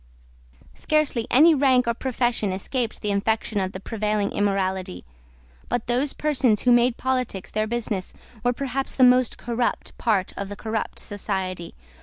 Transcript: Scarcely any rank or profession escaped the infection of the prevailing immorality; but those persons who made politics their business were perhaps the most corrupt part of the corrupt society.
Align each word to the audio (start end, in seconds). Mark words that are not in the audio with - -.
Scarcely 0.73 1.27
any 1.29 1.53
rank 1.53 1.87
or 1.87 1.93
profession 1.93 2.51
escaped 2.51 3.01
the 3.03 3.11
infection 3.11 3.59
of 3.59 3.71
the 3.71 3.79
prevailing 3.79 4.31
immorality; 4.31 5.05
but 5.69 5.85
those 5.85 6.11
persons 6.13 6.61
who 6.61 6.71
made 6.71 6.97
politics 6.97 7.51
their 7.51 7.67
business 7.67 8.11
were 8.43 8.51
perhaps 8.51 8.95
the 8.95 9.03
most 9.03 9.37
corrupt 9.37 9.95
part 9.99 10.33
of 10.35 10.49
the 10.49 10.55
corrupt 10.55 10.97
society. 10.97 11.75